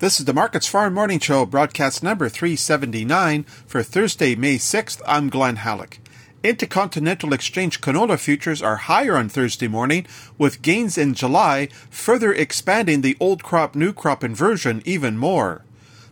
[0.00, 5.02] This is the Markets Farm Morning Show, broadcast number 379 for Thursday, May 6th.
[5.06, 5.98] I'm Glen Hallick.
[6.42, 10.06] Intercontinental Exchange canola futures are higher on Thursday morning,
[10.38, 15.66] with gains in July further expanding the old crop new crop inversion even more.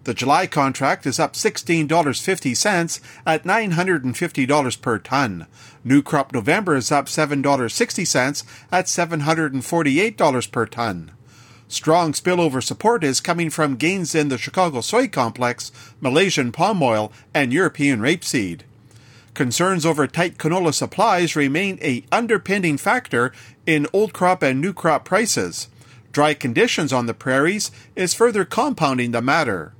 [0.04, 5.46] The July contract is up $16.50 at $950 per ton.
[5.82, 11.12] New crop November is up $7.60 at $748 per ton.
[11.68, 15.70] Strong spillover support is coming from gains in the Chicago soy complex,
[16.00, 18.62] Malaysian palm oil, and European rapeseed.
[19.34, 23.32] Concerns over tight canola supplies remain a underpinning factor
[23.66, 25.68] in old crop and new crop prices.
[26.10, 29.74] Dry conditions on the prairies is further compounding the matter.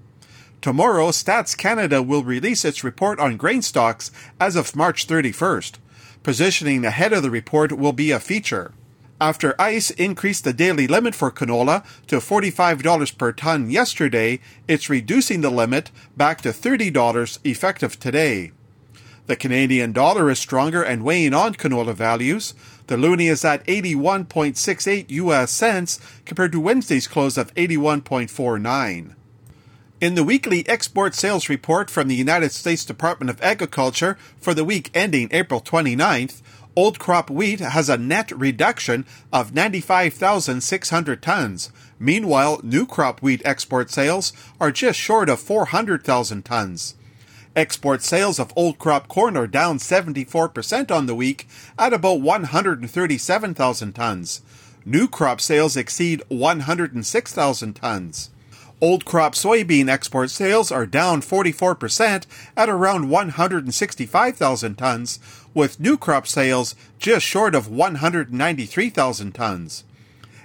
[0.61, 5.77] Tomorrow, Stats Canada will release its report on grain stocks as of March 31st.
[6.23, 8.73] Positioning ahead of the report will be a feature.
[9.21, 15.41] After ICE increased the daily limit for canola to $45 per ton yesterday, it's reducing
[15.41, 18.53] the limit back to $30 effective today.
[19.27, 22.55] The Canadian dollar is stronger and weighing on canola values.
[22.87, 29.15] The loonie is at 81.68 US cents compared to Wednesday's close of 81.49.
[30.01, 34.65] In the weekly export sales report from the United States Department of Agriculture for the
[34.65, 36.41] week ending April 29th,
[36.79, 41.73] Old crop wheat has a net reduction of 95,600 tons.
[41.99, 46.95] Meanwhile, new crop wheat export sales are just short of 400,000 tons.
[47.57, 53.93] Export sales of old crop corn are down 74% on the week at about 137,000
[53.93, 54.43] tons.
[54.85, 58.31] New crop sales exceed 106,000 tons.
[58.81, 62.27] Old crop soybean export sales are down 44%
[62.57, 65.19] at around 165,000 tons,
[65.53, 69.83] with new crop sales just short of 193,000 tons.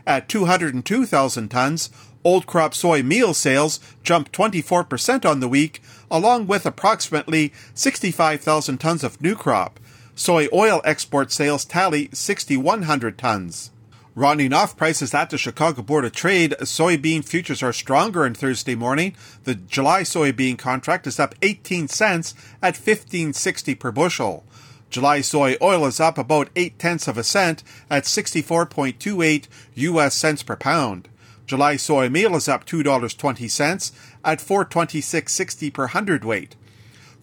[0.08, 1.92] At 202,000 tons,
[2.24, 9.04] old crop soy meal sales jumped 24% on the week, along with approximately 65,000 tons
[9.04, 9.80] of new crop.
[10.16, 13.70] Soy oil export sales tally 6,100 tons.
[14.16, 18.76] Rounding off prices at the Chicago Board of Trade, soybean futures are stronger on Thursday
[18.76, 19.16] morning.
[19.44, 24.44] The July soybean contract is up 18 cents at 15.60 per bushel.
[24.92, 30.44] July soy oil is up about 8 tenths of a cent at 64.28 US cents
[30.44, 31.10] per pound.
[31.48, 33.92] July soy meal is up $2.20
[34.24, 36.56] at 426.60 per hundredweight.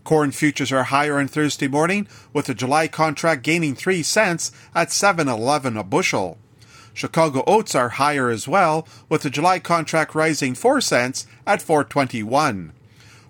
[0.03, 4.89] Corn futures are higher on Thursday morning, with the July contract gaining 3 cents at
[4.89, 6.37] 7.11 a bushel.
[6.93, 12.73] Chicago oats are higher as well, with the July contract rising 4 cents at 421.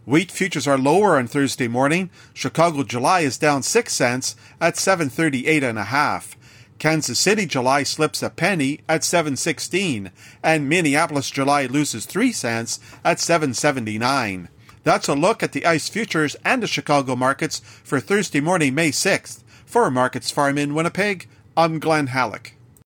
[0.06, 2.10] Wheat futures are lower on Thursday morning.
[2.34, 6.36] Chicago July is down 6 cents at 738 and a half.
[6.78, 10.10] Kansas City July slips a penny at 716
[10.42, 14.48] and Minneapolis July loses 3 cents at 779.
[14.82, 18.90] That's a look at the ICE futures and the Chicago markets for Thursday morning, May
[18.90, 19.42] 6th.
[19.66, 22.52] For Markets Farm in Winnipeg, I'm Glen Hallick.